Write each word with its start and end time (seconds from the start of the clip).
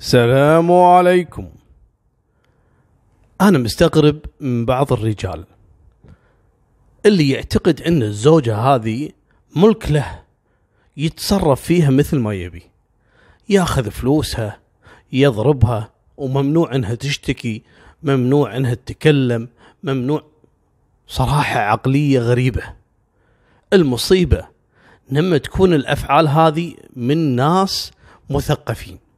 السلام 0.00 0.72
عليكم. 0.72 1.48
أنا 3.40 3.58
مستغرب 3.58 4.20
من 4.40 4.64
بعض 4.64 4.92
الرجال 4.92 5.44
اللي 7.06 7.30
يعتقد 7.30 7.80
أن 7.82 8.02
الزوجة 8.02 8.56
هذه 8.56 9.10
ملك 9.56 9.90
له 9.90 10.22
يتصرف 10.96 11.62
فيها 11.62 11.90
مثل 11.90 12.18
ما 12.18 12.34
يبي. 12.34 12.62
ياخذ 13.48 13.90
فلوسها 13.90 14.58
يضربها 15.12 15.90
وممنوع 16.16 16.74
إنها 16.74 16.94
تشتكي 16.94 17.62
ممنوع 18.02 18.56
إنها 18.56 18.74
تتكلم 18.74 19.48
ممنوع 19.82 20.22
صراحة 21.06 21.60
عقلية 21.60 22.20
غريبة. 22.20 22.62
المصيبة 23.72 24.46
لما 25.10 25.38
تكون 25.38 25.74
الأفعال 25.74 26.28
هذه 26.28 26.74
من 26.96 27.36
ناس 27.36 27.92
مثقفين. 28.30 29.09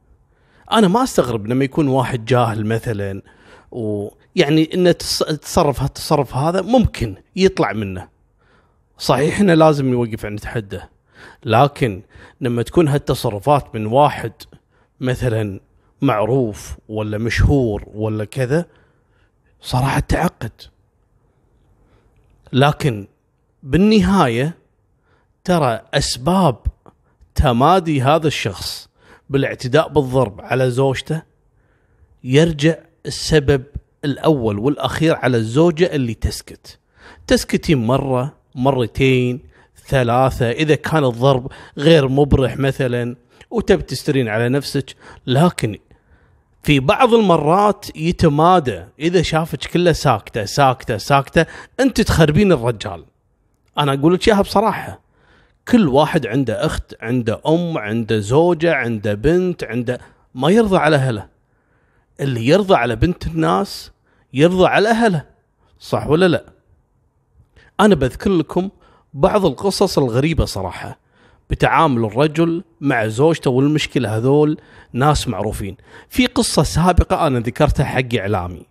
أنا 0.73 0.87
ما 0.87 1.03
أستغرب 1.03 1.47
لما 1.47 1.65
يكون 1.65 1.87
واحد 1.87 2.25
جاهل 2.25 2.65
مثلا 2.65 3.21
ويعني 3.71 4.73
إنه 4.73 4.91
تصرف 5.41 5.81
هالتصرف 5.81 6.35
هذا 6.35 6.61
ممكن 6.61 7.15
يطلع 7.35 7.73
منه. 7.73 8.07
صحيح 8.97 9.39
إنه 9.39 9.53
لازم 9.53 9.91
يوقف 9.91 10.25
عند 10.25 10.45
حده 10.45 10.89
لكن 11.45 12.01
لما 12.41 12.61
تكون 12.63 12.87
هالتصرفات 12.87 13.75
من 13.75 13.85
واحد 13.85 14.31
مثلا 14.99 15.59
معروف 16.01 16.77
ولا 16.89 17.17
مشهور 17.17 17.83
ولا 17.93 18.25
كذا 18.25 18.65
صراحة 19.61 19.99
تعقد. 19.99 20.51
لكن 22.53 23.07
بالنهاية 23.63 24.57
ترى 25.43 25.81
أسباب 25.93 26.57
تمادي 27.35 28.01
هذا 28.01 28.27
الشخص. 28.27 28.92
بالاعتداء 29.33 29.87
بالضرب 29.87 30.41
على 30.41 30.71
زوجته 30.71 31.21
يرجع 32.23 32.75
السبب 33.05 33.63
الأول 34.05 34.59
والأخير 34.59 35.15
على 35.15 35.37
الزوجة 35.37 35.95
اللي 35.95 36.13
تسكت. 36.13 36.79
تسكتين 37.27 37.77
مرة 37.87 38.33
مرتين 38.55 39.39
ثلاثة 39.87 40.51
إذا 40.51 40.75
كان 40.75 41.03
الضرب 41.03 41.51
غير 41.77 42.07
مبرح 42.07 42.57
مثلا 42.57 43.15
وتب 43.51 43.85
تسترين 43.85 44.27
على 44.27 44.49
نفسك 44.49 44.95
لكن 45.27 45.77
في 46.63 46.79
بعض 46.79 47.13
المرات 47.13 47.85
يتمادى. 47.95 48.83
إذا 48.99 49.21
شافك 49.21 49.65
كله 49.65 49.91
ساكتة 49.91 50.45
ساكتة 50.45 50.97
ساكتة 50.97 51.45
أنت 51.79 52.01
تخربين 52.01 52.51
الرجال. 52.51 53.05
أنا 53.77 53.93
أقول 53.93 54.13
لك 54.13 54.27
إياها 54.27 54.41
بصراحة. 54.41 55.02
كل 55.67 55.87
واحد 55.87 56.27
عنده 56.27 56.65
أخت 56.65 56.95
عنده 57.01 57.41
أم 57.47 57.77
عنده 57.77 58.19
زوجة 58.19 58.73
عنده 58.73 59.13
بنت 59.13 59.63
عنده 59.63 59.99
ما 60.35 60.49
يرضى 60.49 60.77
على 60.77 60.95
أهله. 60.95 61.27
اللي 62.19 62.47
يرضى 62.47 62.75
على 62.75 62.95
بنت 62.95 63.27
الناس 63.27 63.91
يرضى 64.33 64.67
على 64.67 64.89
أهله 64.89 65.25
صح 65.79 66.07
ولا 66.07 66.27
لا؟ 66.27 66.43
أنا 67.79 67.95
بذكر 67.95 68.29
لكم 68.29 68.69
بعض 69.13 69.45
القصص 69.45 69.97
الغريبة 69.97 70.45
صراحة 70.45 70.99
بتعامل 71.49 72.05
الرجل 72.05 72.63
مع 72.81 73.07
زوجته 73.07 73.51
والمشكلة 73.51 74.17
هذول 74.17 74.57
ناس 74.93 75.27
معروفين. 75.27 75.77
في 76.09 76.25
قصة 76.25 76.63
سابقة 76.63 77.27
أنا 77.27 77.39
ذكرتها 77.39 77.83
حق 77.85 78.15
إعلامي. 78.19 78.65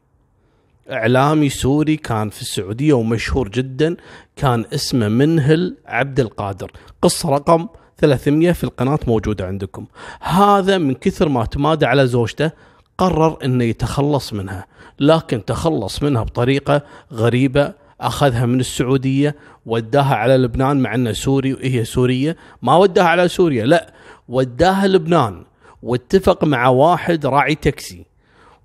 إعلامي 0.90 1.48
سوري 1.48 1.96
كان 1.96 2.30
في 2.30 2.42
السعودية 2.42 2.92
ومشهور 2.92 3.48
جدا 3.48 3.96
كان 4.36 4.64
اسمه 4.74 5.08
منهل 5.08 5.76
عبد 5.86 6.20
القادر. 6.20 6.72
قصة 7.02 7.30
رقم 7.30 7.66
300 7.98 8.52
في 8.52 8.64
القناة 8.64 8.98
موجودة 9.06 9.46
عندكم. 9.46 9.86
هذا 10.20 10.78
من 10.78 10.94
كثر 10.94 11.28
ما 11.28 11.44
تمادى 11.44 11.86
على 11.86 12.06
زوجته 12.06 12.50
قرر 12.98 13.38
إنه 13.44 13.64
يتخلص 13.64 14.32
منها. 14.32 14.66
لكن 15.00 15.44
تخلص 15.44 16.02
منها 16.02 16.22
بطريقة 16.22 16.82
غريبة 17.12 17.72
أخذها 18.00 18.46
من 18.46 18.60
السعودية 18.60 19.36
وداها 19.66 20.14
على 20.14 20.36
لبنان 20.36 20.76
مع 20.76 20.94
إنه 20.94 21.12
سوري 21.12 21.54
وهي 21.54 21.84
سورية. 21.84 22.36
ما 22.62 22.76
وداها 22.76 23.06
على 23.06 23.28
سوريا 23.28 23.66
لا 23.66 23.92
وداها 24.28 24.86
لبنان. 24.86 25.44
واتفق 25.82 26.44
مع 26.44 26.68
واحد 26.68 27.26
راعي 27.26 27.54
تاكسي. 27.54 28.04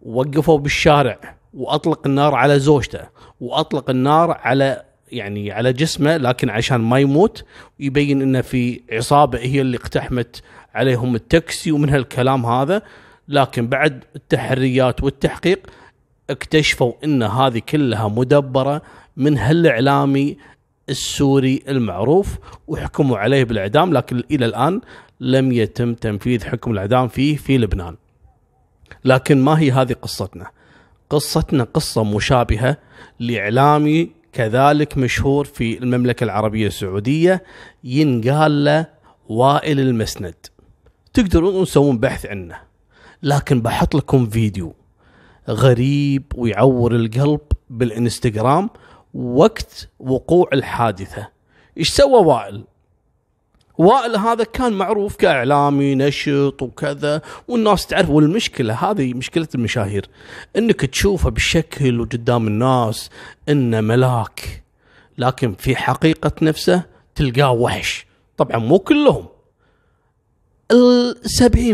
وقفوا 0.02 0.58
بالشارع. 0.58 1.37
وأطلق 1.54 2.08
النار 2.08 2.36
على 2.36 2.60
زوجته 2.60 3.02
وأطلق 3.40 3.90
النار 3.90 4.32
على 4.32 4.84
يعني 5.12 5.52
على 5.52 5.74
جسمه 5.74 6.18
لكن 6.18 6.50
عشان 6.50 6.78
ما 6.78 7.00
يموت 7.00 7.44
يبين 7.80 8.22
إنه 8.22 8.42
في 8.42 8.82
عصابة 8.92 9.40
هي 9.40 9.62
اللي 9.62 9.78
اقتحمت 9.78 10.42
عليهم 10.76 11.16
التاكسي 11.16 11.72
ومن 11.72 11.90
هالكلام 11.90 12.46
هذا 12.46 12.82
لكن 13.28 13.68
بعد 13.68 14.04
التحريات 14.16 15.04
والتحقيق 15.04 15.68
اكتشفوا 16.30 16.94
إن 17.04 17.24
هذه 17.24 17.60
كلها 17.70 18.08
مدبرة 18.08 18.82
من 19.18 19.38
هالإعلامي 19.38 20.38
السوري 20.90 21.64
المعروف 21.68 22.38
وحكموا 22.68 23.18
عليه 23.18 23.44
بالإعدام 23.44 23.94
لكن 23.94 24.24
إلى 24.32 24.46
الآن 24.46 24.82
لم 25.20 25.52
يتم 25.52 25.94
تنفيذ 25.94 26.46
حكم 26.46 26.72
الإعدام 26.72 27.08
فيه 27.08 27.38
في 27.38 27.58
لبنان. 27.58 27.96
لكن 29.06 29.42
ما 29.42 29.60
هي 29.60 29.72
هذه 29.72 29.94
قصتنا؟ 29.94 30.48
قصتنا 31.10 31.64
قصة 31.64 32.04
مشابهة 32.04 32.78
لإعلامي 33.20 34.12
كذلك 34.34 34.98
مشهور 34.98 35.46
في 35.46 35.78
المملكة 35.78 36.24
العربية 36.24 36.68
السعودية 36.68 37.44
ينقال 37.84 38.64
له 38.64 38.88
وائل 39.30 39.80
المسند. 39.80 40.36
تقدرون 41.14 41.66
تسوون 41.66 41.98
بحث 41.98 42.26
عنه. 42.26 42.60
لكن 43.24 43.62
بحط 43.62 43.96
لكم 43.96 44.30
فيديو 44.30 44.74
غريب 45.50 46.24
ويعور 46.36 46.96
القلب 46.96 47.40
بالإنستغرام 47.70 48.70
وقت 49.14 49.90
وقوع 50.00 50.50
الحادثة 50.54 51.28
إيش 51.78 51.90
سوى 51.90 52.26
وائل 52.26 52.64
وائل 53.78 54.16
هذا 54.16 54.44
كان 54.44 54.74
معروف 54.74 55.16
كإعلامي 55.16 55.96
نشط 55.96 56.62
وكذا 56.62 57.22
والناس 57.48 57.88
تعرف. 57.88 58.10
والمشكلة 58.10 58.74
هذه 58.74 59.14
مشكلة 59.14 59.48
المشاهير 59.56 60.10
إنك 60.58 60.86
تشوفه 60.86 61.30
بالشكل 61.30 62.00
وقدام 62.00 62.48
الناس 62.48 63.10
إنه 63.50 63.82
ملاك 63.82 64.64
لكن 65.18 65.54
في 65.54 65.76
حقيقة 65.76 66.32
نفسه 66.42 66.84
تلقاه 67.16 67.52
وحش. 67.52 68.06
طبعا 68.38 68.58
مو 68.58 68.80
كلهم. 68.80 69.26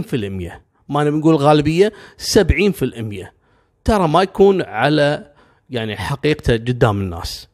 في 0.02 0.16
المية 0.16 0.62
ما 0.90 1.04
نقول 1.04 1.36
غالبية 1.36 1.94
سبعين 2.18 2.72
في 2.72 2.86
المية 2.86 3.34
ترى 3.84 4.08
ما 4.08 4.22
يكون 4.22 4.62
على 4.62 5.32
يعني 5.70 5.98
حقيقته 5.98 6.54
قدام 6.54 7.02
الناس. 7.02 7.48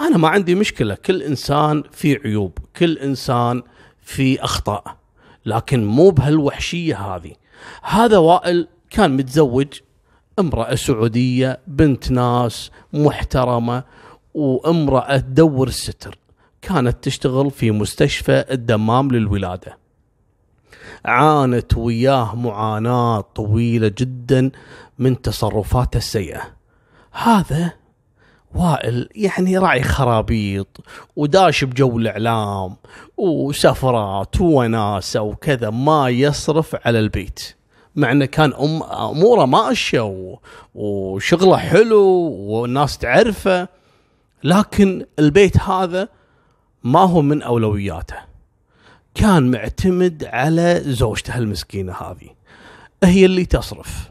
أنا 0.00 0.16
ما 0.18 0.28
عندي 0.28 0.54
مشكلة 0.54 0.94
كل 0.94 1.22
إنسان 1.22 1.82
في 1.92 2.20
عيوب 2.24 2.58
كل 2.76 2.98
إنسان 2.98 3.62
في 4.02 4.44
أخطاء 4.44 4.96
لكن 5.46 5.84
مو 5.84 6.10
بهالوحشية 6.10 6.96
هذه. 6.96 7.32
هذا 7.82 8.18
وائل 8.18 8.68
كان 8.90 9.16
متزوج 9.16 9.66
امرأة 10.38 10.74
سعودية 10.74 11.60
بنت 11.66 12.10
ناس 12.10 12.70
محترمة 12.92 13.84
وامرأة 14.34 15.16
تدور 15.16 15.68
الستر 15.68 16.18
كانت 16.62 17.04
تشتغل 17.04 17.50
في 17.50 17.70
مستشفى 17.70 18.44
الدمام 18.50 19.10
للولادة. 19.10 19.78
عانت 21.04 21.76
وياه 21.76 22.36
معاناة 22.36 23.20
طويلة 23.20 23.92
جدا 23.98 24.50
من 24.98 25.22
تصرفاته 25.22 25.96
السيئة. 25.96 26.42
هذا 27.12 27.72
وائل 28.54 29.08
يعني 29.14 29.58
راعي 29.58 29.82
خرابيط 29.82 30.80
وداش 31.16 31.64
بجو 31.64 31.98
الإعلام 31.98 32.76
وسفرات 33.16 34.40
وناسة 34.40 35.20
وكذا 35.20 35.70
ما 35.70 36.08
يصرف 36.08 36.76
على 36.86 36.98
البيت. 36.98 37.54
مع 37.96 38.12
إنه 38.12 38.24
كان 38.24 38.52
أم 38.52 38.82
أموره 38.82 39.44
ماشيه 39.44 40.36
وشغله 40.74 41.56
حلو 41.56 42.02
والناس 42.30 42.98
تعرفه 42.98 43.68
لكن 44.44 45.06
البيت 45.18 45.60
هذا 45.60 46.08
ما 46.84 47.00
هو 47.00 47.22
من 47.22 47.42
أولوياته. 47.42 48.16
كان 49.14 49.50
معتمد 49.50 50.24
على 50.24 50.82
زوجته 50.84 51.38
المسكينة 51.38 51.92
هذه. 51.92 52.28
هي 53.04 53.24
اللي 53.24 53.44
تصرف 53.44 54.10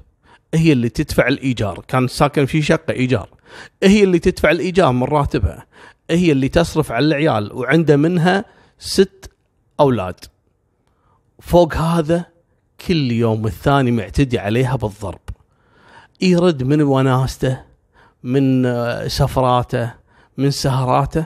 هي 0.54 0.72
اللي 0.72 0.90
تدفع 0.90 1.28
الإيجار. 1.28 1.84
كان 1.88 2.08
ساكن 2.08 2.46
في 2.46 2.62
شقة 2.62 2.94
إيجار. 2.94 3.30
هي 3.84 4.04
اللي 4.04 4.20
تدفع 4.20 4.52
الإيجار 4.52 4.92
من 4.92 5.04
راتبها. 5.04 5.66
هي 6.10 6.32
اللي 6.32 6.50
تصرف 6.50 6.92
على 6.92 7.06
العيال 7.06 7.54
وعنده 7.54 7.96
منها 7.96 8.46
ست 8.80 9.32
أولاد. 9.80 10.16
فوق 11.40 11.76
هذا 11.76 12.26
كل 12.88 13.12
يوم 13.12 13.48
الثاني 13.48 13.92
معتدي 13.92 14.40
عليها 14.40 14.76
بالضرب. 14.76 15.20
يرد 16.22 16.64
من 16.64 16.82
وناسته 16.82 17.64
من 18.24 18.70
سفراته 19.08 19.94
من 20.38 20.52
سهراته. 20.52 21.26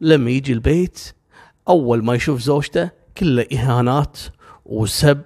لما 0.00 0.30
يجي 0.30 0.52
البيت 0.52 1.14
أول 1.68 2.04
ما 2.04 2.14
يشوف 2.14 2.40
زوجته 2.40 2.90
كله 3.18 3.46
إهانات 3.52 4.18
وسب 4.66 5.22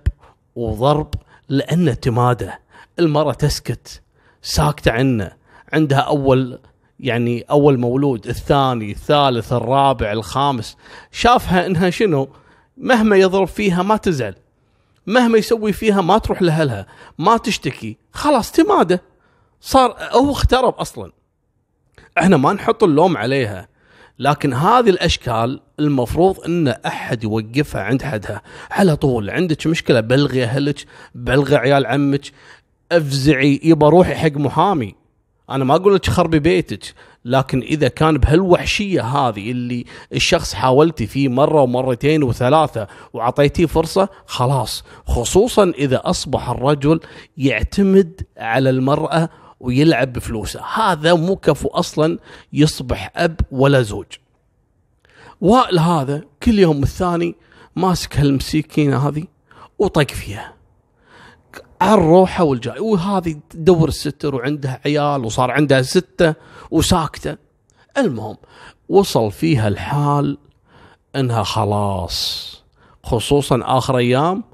وضرب 0.55 1.15
لأنه 1.49 1.95
تماده 1.95 2.61
المرأة 2.99 3.33
تسكت 3.33 4.03
ساكتة 4.43 4.91
عنه. 4.91 5.38
عندها 5.73 5.99
أول 5.99 6.59
يعني 7.00 7.43
أول 7.50 7.79
مولود 7.79 8.26
الثاني 8.26 8.91
الثالث 8.91 9.53
الرابع 9.53 10.12
الخامس. 10.12 10.76
شافها 11.12 11.67
إنها 11.67 11.91
شنو؟ 11.91 12.29
مهما 12.76 13.17
يضرب 13.17 13.47
فيها 13.47 13.82
ما 13.82 13.97
تزعل. 13.97 14.35
مهما 15.06 15.38
يسوي 15.38 15.73
فيها 15.73 16.00
ما 16.00 16.19
تروح 16.19 16.43
لأهلها 16.43 16.87
ما 17.19 17.37
تشتكي. 17.37 17.97
خلاص 18.12 18.53
تماده 18.53 19.03
صار 19.61 19.97
هو 20.12 20.32
اخترب 20.32 20.75
أصلا. 20.75 21.12
إحنا 22.19 22.37
ما 22.37 22.53
نحط 22.53 22.85
اللوم 22.85 23.17
عليها. 23.17 23.69
لكن 24.19 24.55
هذه 24.55 24.91
الأشكال 24.91 25.61
المفروض 25.81 26.44
إن 26.44 26.69
أحد 26.69 27.25
يوقفها 27.25 27.82
عند 27.82 28.03
حدها. 28.03 28.43
على 28.70 28.97
طول 28.97 29.31
عندك 29.31 29.67
مشكلة 29.67 30.00
بلغي 30.00 30.44
أهلك 30.44 30.85
بلغي 31.15 31.56
عيال 31.56 31.87
عمك 31.87 32.32
أفزعي 32.93 33.61
يبا 33.62 33.88
روحي 33.88 34.15
حق 34.15 34.32
محامي. 34.32 34.94
أنا 35.50 35.65
ما 35.65 35.77
أقول 35.77 35.95
لك 35.95 36.06
خربي 36.06 36.39
بيتك 36.39 36.95
لكن 37.25 37.61
إذا 37.61 37.89
كان 37.89 38.19
بهالوحشية 38.19 39.03
هذه 39.03 39.50
اللي 39.50 39.85
الشخص 40.12 40.55
حاولتي 40.55 41.06
فيه 41.06 41.29
مرة 41.29 41.62
ومرتين 41.62 42.23
وثلاثة 42.23 42.87
وعطيتيه 43.12 43.67
فرصة 43.67 44.09
خلاص. 44.27 44.85
خصوصا 45.06 45.73
إذا 45.79 46.00
أصبح 46.05 46.50
الرجل 46.50 47.00
يعتمد 47.37 48.27
على 48.37 48.71
المرأة 48.71 49.29
ويلعب 49.61 50.12
بفلوسه. 50.12 50.61
هذا 50.75 51.15
مو 51.15 51.37
كفو 51.37 51.69
أصلا 51.69 52.19
يصبح 52.53 53.12
أب 53.17 53.41
ولا 53.51 53.83
زوج. 53.83 54.06
وائل 55.41 55.79
هذا 55.79 56.23
كل 56.43 56.59
يوم 56.59 56.83
الثاني 56.83 57.35
ماسك 57.77 58.17
هالمسكينة 58.17 59.09
هذه 59.09 59.25
وطق 59.79 60.11
فيها. 60.11 60.57
على 61.81 61.95
الروحه 61.95 62.45
والجاي 62.45 62.81
وهذه 62.81 63.37
تدور 63.51 63.89
الستر 63.89 64.35
وعندها 64.35 64.81
عيال 64.87 65.25
وصار 65.25 65.51
عندها 65.51 65.83
ستة 65.83 66.35
وساكتة. 66.71 67.37
المهم 67.99 68.37
وصل 68.89 69.33
فيها 69.33 69.69
الحال 69.69 70.39
إنها 71.17 71.43
خلاص 71.43 72.49
خصوصا 73.05 73.61
آخر 73.63 73.99
أيام 73.99 74.45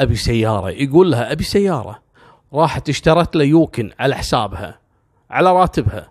أبي 0.00 0.16
سيارة. 0.16 0.70
يقول 0.70 1.10
لها 1.10 1.32
أبي 1.32 1.44
سيارة. 1.44 2.02
راحت 2.52 2.88
اشترت 2.88 3.36
له 3.36 3.44
يوكن 3.44 3.90
على 3.98 4.14
حسابها 4.14 4.78
على 5.30 5.52
راتبها. 5.52 6.10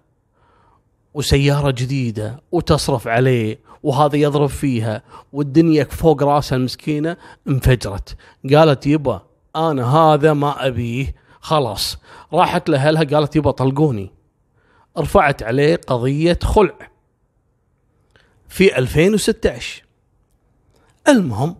وسيارة 1.13 1.71
جديدة 1.71 2.41
وتصرف 2.51 3.07
عليه 3.07 3.59
وهذا 3.83 4.15
يضرب 4.15 4.49
فيها 4.49 5.03
والدنيا 5.33 5.83
فوق 5.83 6.23
رأسها 6.23 6.55
المسكينة 6.55 7.17
انفجرت. 7.47 8.15
قالت 8.53 8.87
يبا 8.87 9.21
أنا 9.55 9.95
هذا 9.95 10.33
ما 10.33 10.67
أبيه. 10.67 11.15
خلاص 11.41 11.97
راحت 12.33 12.69
لأهلها 12.69 13.03
قالت 13.03 13.35
يبا 13.35 13.51
طلقوني. 13.51 14.11
رفعت 14.97 15.43
عليه 15.43 15.75
قضية 15.75 16.39
خلع. 16.43 16.91
في 18.49 18.77
2016 18.77 19.83
المهم 21.07 21.55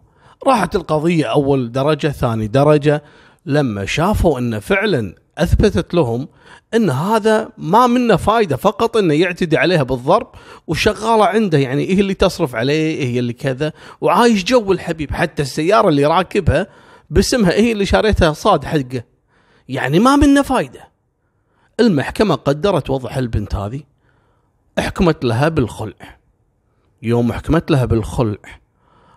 راحت 0.48 0.75
القضية 0.75 1.25
أول 1.25 1.72
درجة 1.72 2.07
ثاني 2.07 2.48
درجة. 2.48 3.04
لما 3.45 3.86
شافوا 3.86 4.39
أن 4.39 4.60
فعلا 4.60 5.16
أثبتت 5.38 5.94
لهم 5.94 6.28
أن 6.74 6.89
هذا 6.89 7.50
ما 7.57 7.88
منه 7.88 8.16
فايدة 8.16 8.56
فقط 8.56 8.98
أنه 8.98 9.13
يعتدي 9.13 9.57
عليها 9.57 9.84
بالضرب 9.84 10.28
وشغالة 10.68 11.25
عنده. 11.25 11.57
يعني 11.57 11.89
هي 11.89 12.00
اللي 12.00 12.13
تصرف 12.13 12.56
عليه 12.56 13.06
هي 13.06 13.19
اللي 13.19 13.34
كذا 13.34 13.74
وعايش 14.01 14.44
جو 14.44 14.72
الحبيب. 14.72 15.12
حتى 15.13 15.42
السيارة 15.42 15.89
اللي 15.89 16.06
راكبها 16.06 16.68
باسمها 17.09 17.51
هي 17.51 17.71
اللي 17.71 17.86
شاريتها 17.86 18.33
صاد 18.33 18.65
حقه 18.65 19.04
يعني 19.69 20.00
ما 20.00 20.15
منه 20.15 20.42
فايدة. 20.42 20.92
المحكمة 21.80 22.36
قدرت 22.36 22.89
وضع 22.89 23.18
البنت 23.18 23.56
هذه 23.56 23.83
احكمت 24.80 25.25
لها 25.25 25.50
بالخلع. 25.50 26.18
يوم 27.01 27.33
حكمت 27.33 27.71
لها 27.71 27.86
بالخلع 27.86 28.59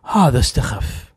هذا 0.05 0.39
استخف. 0.39 1.13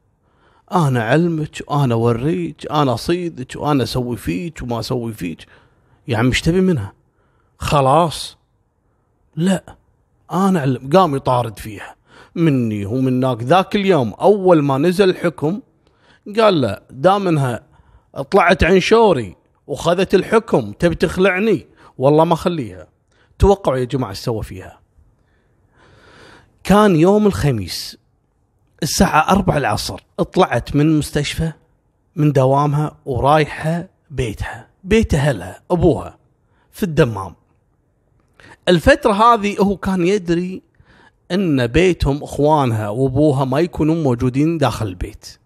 أنا 0.72 1.04
علمك 1.04 1.64
وأنا 1.68 1.94
أوريك 1.94 2.72
أنا 2.72 2.94
أصيدك 2.94 3.56
وأنا 3.56 3.84
أسوي 3.84 4.18
فيك 4.18 4.62
وما 4.62 4.80
أسوي 4.80 5.14
فيك. 5.14 5.46
يا 6.08 6.18
عم 6.18 6.28
إيش 6.28 6.42
تبي 6.42 6.62
منها؟ 6.62 6.94
خلاص. 7.58 8.38
لا 9.36 9.76
أنا 10.32 10.60
علم 10.60 10.90
قام 10.94 11.16
يطارد 11.16 11.60
فيها. 11.60 11.96
مني 12.36 12.86
ومنك 12.86 13.44
ذاك 13.44 13.76
اليوم 13.76 14.14
أول 14.14 14.62
ما 14.62 14.78
نزل 14.78 15.10
الحكم 15.10 15.62
قال 16.40 16.62
لا 16.62 16.84
دام 16.90 17.28
إنها 17.28 17.64
طلعت 18.32 18.64
عن 18.64 18.80
شوري 18.80 19.36
وخذت 19.68 20.16
الحكم 20.16 20.72
تبي 20.72 20.96
تخلعني؟ 20.96 21.68
والله 21.98 22.24
ما 22.24 22.36
خليها 22.36 22.88
توقعوا 23.40 23.78
يا 23.78 23.84
جماعة 23.84 24.10
إيش 24.10 24.18
سوى 24.18 24.44
فيها. 24.44 24.80
كان 26.64 26.96
يوم 26.96 27.28
الخميس 27.28 27.98
الساعة 28.84 29.32
أربع 29.32 29.58
العصر 29.58 30.00
طلعت 30.34 30.76
من 30.76 30.98
مستشفى 30.98 31.52
من 32.16 32.32
دوامها 32.32 32.98
ورايحة 33.06 33.88
بيتها 34.10 34.68
بيت 34.84 35.14
أهلها 35.14 35.62
أبوها 35.72 36.18
في 36.72 36.84
الدمام. 36.84 37.36
الفترة 38.68 39.14
هذه 39.14 39.58
هو 39.60 39.78
كان 39.78 40.08
يدري 40.08 40.62
أن 41.32 41.68
بيتهم 41.68 42.24
أخوانها 42.24 42.90
وأبوها 42.90 43.46
ما 43.46 43.60
يكونون 43.60 44.04
موجودين 44.04 44.58
داخل 44.58 44.88
البيت. 44.88 45.40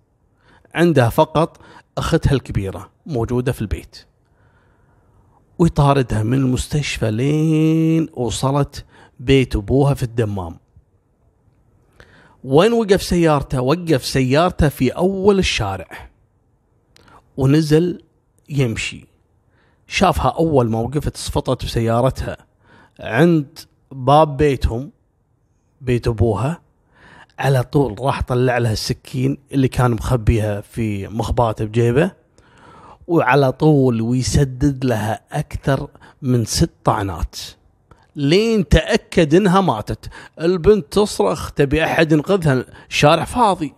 عندها 0.77 1.09
فقط 1.09 1.59
أختها 1.97 2.33
الكبيرة 2.33 2.89
موجودة 3.05 3.51
في 3.51 3.61
البيت. 3.61 4.05
ويطاردها 5.59 6.23
من 6.23 6.37
المستشفى 6.37 7.11
لين 7.11 8.09
وصلت 8.13 8.85
بيت 9.19 9.55
أبوها 9.55 9.93
في 9.93 10.03
الدمام. 10.03 10.57
وين 12.43 12.73
وقف 12.73 13.03
سيارته؟ 13.03 13.61
وقف 13.61 14.05
سيارته 14.05 14.69
في 14.69 14.89
أول 14.89 15.39
الشارع. 15.39 16.09
ونزل 17.37 18.03
يمشي. 18.49 19.07
شافها 19.87 20.29
أول 20.29 20.69
ما 20.69 20.79
وقفت 20.79 21.17
صفطت 21.17 21.65
بسيارتها 21.65 22.37
عند 22.99 23.59
باب 23.91 24.37
بيتهم 24.37 24.91
بيت 25.81 26.07
أبوها. 26.07 26.66
على 27.39 27.63
طول 27.63 27.95
راح 27.99 28.21
طلع 28.21 28.57
لها 28.57 28.73
السكين 28.73 29.37
اللي 29.51 29.67
كان 29.67 29.91
مخبيها 29.91 30.61
في 30.61 31.07
مخباته 31.07 31.65
بجيبه 31.65 32.11
وعلى 33.07 33.51
طول 33.51 34.01
ويسدد 34.01 34.85
لها 34.85 35.21
أكثر 35.31 35.87
من 36.21 36.45
ست 36.45 36.69
طعنات 36.83 37.35
لين 38.15 38.67
تأكد 38.67 39.35
إنها 39.35 39.61
ماتت. 39.61 40.09
البنت 40.41 40.93
تصرخ 40.93 41.51
تبي 41.51 41.83
أحد 41.83 42.11
ينقذها؟ 42.11 42.65
الشارع 42.89 43.23
فاضي. 43.23 43.73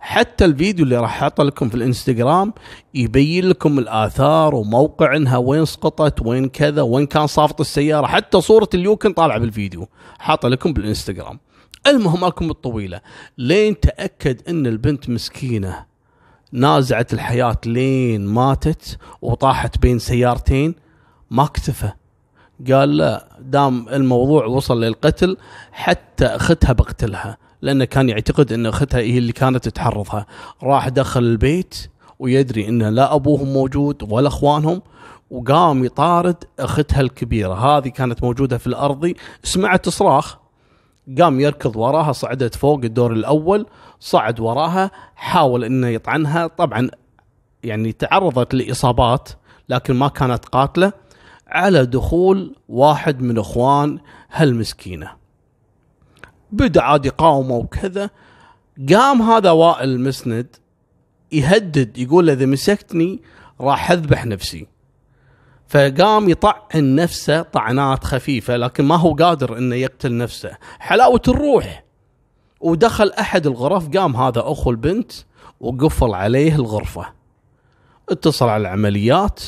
حتى 0.00 0.44
الفيديو 0.44 0.84
اللي 0.84 0.96
راح 0.96 1.22
أحطه 1.22 1.44
لكم 1.44 1.68
في 1.68 1.74
الإنستغرام 1.74 2.52
يبين 2.94 3.48
لكم 3.48 3.78
الآثار 3.78 4.54
وموقع 4.54 5.16
إنها 5.16 5.36
وين 5.36 5.64
سقطت 5.64 6.26
وين 6.26 6.48
كذا 6.48 6.82
وين 6.82 7.06
كان 7.06 7.26
صافط 7.26 7.60
السيارة. 7.60 8.06
حتى 8.06 8.40
صورة 8.40 8.68
ال 8.74 8.80
Yukon 8.80 9.12
طالعة 9.12 9.38
بالفيديو. 9.38 9.88
حاطه 10.18 10.48
لكم 10.48 10.72
بالإنستغرام. 10.72 11.40
المهم 11.86 12.26
لكم 12.26 12.50
الطويله 12.50 13.00
لين 13.38 13.80
تأكد 13.80 14.48
إن 14.48 14.66
البنت 14.66 15.08
مسكينة 15.08 15.84
نازعت 16.52 17.12
الحياة 17.12 17.56
لين 17.66 18.26
ماتت 18.26 18.98
وطاحت 19.22 19.78
بين 19.78 19.98
سيارتين 19.98 20.74
ما 21.30 21.44
اكتفى. 21.44 21.92
قال 22.72 22.96
لا 22.96 23.28
دام 23.40 23.88
الموضوع 23.88 24.44
وصل 24.44 24.84
للقتل 24.84 25.36
حتى 25.72 26.26
اختها 26.26 26.72
بقتلها 26.72 27.36
لأنه 27.62 27.84
كان 27.84 28.08
يعتقد 28.08 28.52
إن 28.52 28.66
اختها 28.66 29.00
هي 29.00 29.18
اللي 29.18 29.32
كانت 29.32 29.68
تحرضها. 29.68 30.26
راح 30.62 30.88
دخل 30.88 31.20
البيت 31.20 31.90
ويدري 32.18 32.68
إن 32.68 32.82
لا 32.82 33.14
أبوهم 33.14 33.52
موجود 33.52 34.12
ولا 34.12 34.28
أخوانهم 34.28 34.82
وقام 35.30 35.84
يطارد 35.84 36.44
اختها 36.58 37.00
الكبيرة. 37.00 37.54
هذه 37.54 37.88
كانت 37.88 38.24
موجودة 38.24 38.58
في 38.58 38.66
الارضي 38.66 39.16
سمعت 39.42 39.88
صراخ. 39.88 40.39
قام 41.18 41.40
يركض 41.40 41.76
وراها 41.76 42.12
صعدت 42.12 42.54
فوق 42.54 42.80
الدور 42.84 43.12
الأول 43.12 43.66
صعد 44.00 44.40
وراها 44.40 44.90
حاول 45.14 45.64
إنه 45.64 45.88
يطعنها. 45.88 46.46
طبعا 46.46 46.90
يعني 47.64 47.92
تعرضت 47.92 48.54
لإصابات 48.54 49.28
لكن 49.68 49.94
ما 49.94 50.08
كانت 50.08 50.44
قاتلة. 50.44 50.92
على 51.46 51.86
دخول 51.86 52.56
واحد 52.68 53.22
من 53.22 53.38
إخوان 53.38 53.98
هالمسكينة. 54.32 55.10
بدأ 56.52 56.82
عاد 56.82 57.06
يقاومه 57.06 57.56
وكذا. 57.56 58.10
قام 58.94 59.22
هذا 59.22 59.50
وائل 59.50 60.00
مسند 60.00 60.56
يهدد 61.32 61.98
يقول 61.98 62.30
إذا 62.30 62.46
مسكتني 62.46 63.22
راح 63.60 63.90
أذبح 63.90 64.26
نفسي. 64.26 64.66
فقام 65.70 66.28
يطعن 66.28 66.94
نفسه 66.94 67.42
طعنات 67.42 68.04
خفيفة 68.04 68.56
لكن 68.56 68.84
ما 68.84 68.96
هو 68.96 69.14
قادر 69.14 69.58
إنه 69.58 69.76
يقتل 69.76 70.16
نفسه. 70.16 70.50
حلاوة 70.78 71.22
الروح. 71.28 71.84
ودخل 72.60 73.10
أحد 73.10 73.46
الغرف 73.46 73.88
قام 73.88 74.16
هذا 74.16 74.40
أخو 74.40 74.70
البنت 74.70 75.12
وقفل 75.60 76.14
عليه 76.14 76.54
الغرفة. 76.54 77.06
اتصل 78.08 78.48
على 78.48 78.60
العمليات 78.60 79.40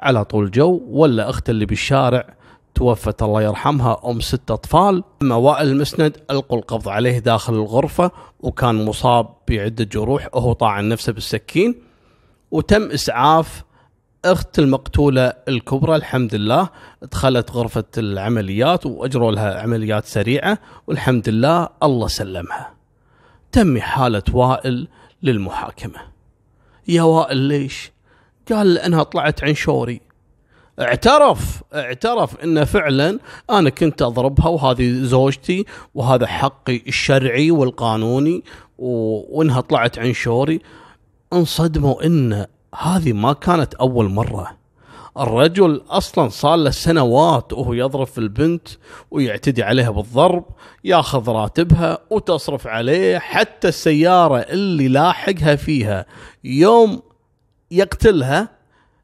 على 0.00 0.24
طول 0.24 0.50
جو 0.50 0.80
ولا 0.88 1.30
اخته 1.30 1.50
اللي 1.50 1.66
بالشارع 1.66 2.34
توفت 2.74 3.22
الله 3.22 3.42
يرحمها 3.42 4.00
أم 4.04 4.20
ست 4.20 4.50
أطفال. 4.50 5.04
أما 5.22 5.34
وائل 5.34 5.68
المسند 5.68 6.16
ألقوا 6.30 6.58
القبض 6.58 6.88
عليه 6.88 7.18
داخل 7.18 7.54
الغرفة 7.54 8.10
وكان 8.40 8.84
مصاب 8.84 9.28
بعدة 9.48 9.84
جروح 9.84 10.28
وهو 10.32 10.52
طاعن 10.52 10.88
نفسه 10.88 11.12
بالسكين. 11.12 11.74
وتم 12.50 12.90
إسعاف 12.90 13.64
أخت 14.24 14.58
المقتولة 14.58 15.32
الكبرى 15.48 15.96
الحمد 15.96 16.34
لله 16.34 16.68
دخلت 17.02 17.50
غرفة 17.50 17.84
العمليات 17.98 18.86
واجروا 18.86 19.32
لها 19.32 19.60
عمليات 19.60 20.04
سريعة 20.04 20.58
والحمد 20.86 21.28
لله 21.28 21.68
الله 21.82 22.08
سلمها. 22.08 22.74
تم 23.52 23.80
حالة 23.80 24.22
وائل 24.32 24.88
للمحاكمة. 25.22 26.00
يا 26.88 27.02
وائل 27.02 27.36
ليش؟ 27.36 27.92
قال 28.52 28.74
لأنها 28.74 29.02
طلعت 29.02 29.44
عن 29.44 29.54
شوري. 29.54 30.00
اعترف 30.80 31.62
اعترف 31.74 32.36
انه 32.44 32.64
فعلا 32.64 33.18
أنا 33.50 33.70
كنت 33.70 34.02
أضربها 34.02 34.48
وهذه 34.48 35.02
زوجتي 35.02 35.64
وهذا 35.94 36.26
حقي 36.26 36.82
الشرعي 36.86 37.50
والقانوني 37.50 38.44
وإنها 38.78 39.60
طلعت 39.60 39.98
عن 39.98 40.12
شوري 40.12 40.60
انصدموا 41.32 42.06
إن 42.06 42.46
هذه 42.74 43.12
ما 43.12 43.32
كانت 43.32 43.74
أول 43.74 44.08
مرة. 44.08 44.58
الرجل 45.18 45.82
أصلا 45.88 46.28
صار 46.28 46.56
له 46.56 46.70
سنوات 46.70 47.52
وهو 47.52 47.72
يضرب 47.72 48.06
في 48.06 48.18
البنت 48.18 48.68
ويعتدي 49.10 49.62
عليها 49.62 49.90
بالضرب 49.90 50.44
ياخذ 50.84 51.30
راتبها 51.30 51.98
وتصرف 52.10 52.66
عليه 52.66 53.18
حتى 53.18 53.68
السيارة 53.68 54.38
اللي 54.38 54.88
لاحقها 54.88 55.56
فيها. 55.56 56.06
يوم 56.44 57.02
يقتلها 57.70 58.48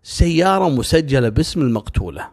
سيارة 0.03 0.69
مسجلة 0.69 1.29
باسم 1.29 1.61
المقتولة. 1.61 2.29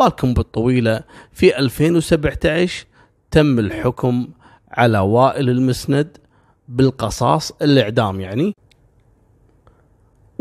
مالكم 0.00 0.34
بالطويلة. 0.34 1.02
في 1.32 1.58
2017 1.58 2.86
تم 3.30 3.58
الحكم 3.58 4.28
على 4.70 4.98
وائل 4.98 5.50
المسند 5.50 6.16
بالقصاص 6.68 7.52
الإعدام 7.62 8.20
يعني. 8.20 8.54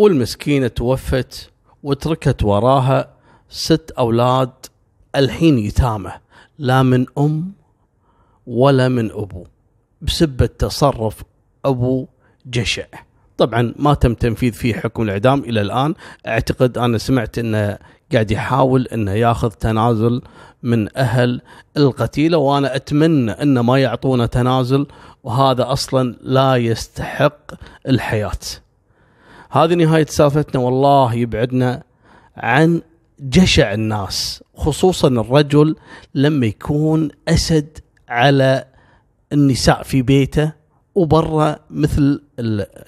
والمسكينة 0.02 0.68
توفت 0.68 1.50
وتركت 1.84 2.44
وراها 2.44 3.14
ست 3.50 3.92
أولاد 4.00 4.50
الحين 5.16 5.60
يتامى 5.60 6.12
لا 6.58 6.84
من 6.84 7.06
أم 7.18 7.52
ولا 8.48 8.88
من 8.88 9.12
أبو 9.12 9.44
بسبة 10.02 10.46
تصرف 10.46 11.24
أبو 11.66 12.08
جشع. 12.46 12.86
طبعا 13.38 13.74
ما 13.80 13.94
تم 13.94 14.14
تنفيذ 14.14 14.52
فيه 14.52 14.74
حكم 14.74 15.04
الإعدام 15.04 15.40
إلى 15.40 15.62
الآن. 15.62 15.94
أعتقد 16.28 16.78
أنا 16.78 16.98
سمعت 16.98 17.38
أنه 17.38 17.78
قاعد 18.14 18.32
يحاول 18.32 18.88
أنه 18.88 19.12
ياخذ 19.12 19.50
تنازل 19.50 20.22
من 20.64 20.98
أهل 20.98 21.42
القتيلة 21.78 22.38
وأنا 22.38 22.76
أتمنى 22.76 23.32
أن 23.32 23.60
ما 23.60 23.78
يعطونا 23.78 24.26
تنازل 24.26 24.86
وهذا 25.24 25.72
أصلا 25.72 26.16
لا 26.22 26.56
يستحق 26.56 27.52
الحياة. 27.88 28.40
هذه 29.52 29.74
نهاية 29.74 30.06
سالفتنا. 30.06 30.62
والله 30.62 31.14
يبعدنا 31.14 31.84
عن 32.38 32.82
جشع 33.20 33.74
الناس 33.74 34.44
خصوصا 34.56 35.08
الرجل 35.08 35.76
لما 36.16 36.46
يكون 36.46 37.10
أسد 37.28 37.78
على 38.10 38.66
النساء 39.34 39.84
في 39.84 40.02
بيته 40.02 40.62
وبرا 40.96 41.56
مثل 41.70 42.22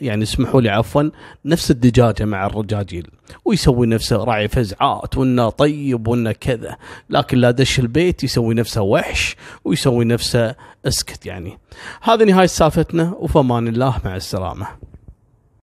يعني 0.02 0.24
اسمحوا 0.24 0.62
لي 0.62 0.70
عفوا 0.70 1.10
نفس 1.46 1.72
الدجاجة 1.72 2.26
مع 2.26 2.46
الرجاجيل. 2.46 3.08
ويسوي 3.46 3.88
نفسه 3.88 4.24
راعي 4.24 4.48
فزعات 4.48 5.18
وإنه 5.18 5.50
طيب 5.50 6.08
وإنه 6.08 6.32
كذا. 6.32 6.78
لكن 7.10 7.38
لا 7.38 7.52
دش 7.52 7.80
البيت 7.80 8.24
يسوي 8.24 8.54
نفسه 8.54 8.82
وحش 8.82 9.36
ويسوي 9.66 10.06
نفسه 10.06 10.56
أسكت 10.86 11.26
يعني. 11.26 11.58
هذه 12.02 12.24
نهاية 12.24 12.48
سالفتنا 12.48 13.14
وفمان 13.20 13.68
الله 13.68 13.98
مع 14.06 14.16
السلامة. 14.16 14.68